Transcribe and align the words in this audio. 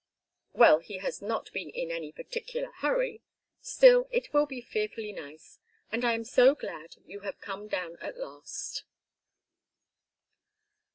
"Well, 0.53 0.79
he 0.79 0.97
has 0.97 1.21
not 1.21 1.53
been 1.53 1.69
in 1.69 1.91
any 1.91 2.11
particular 2.11 2.71
hurry. 2.77 3.21
Still, 3.61 4.07
it 4.09 4.33
will 4.33 4.47
be 4.47 4.59
fearfully 4.59 5.13
nice, 5.13 5.59
and 5.91 6.03
I 6.03 6.13
am 6.13 6.23
so 6.23 6.55
glad 6.55 6.95
you 7.05 7.19
have 7.19 7.39
come 7.39 7.67
down 7.67 7.97
at 7.97 8.17
last." 8.17 8.83